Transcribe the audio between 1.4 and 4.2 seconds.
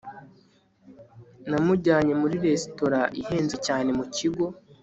namujyanye muri resitora ihenze cyane mu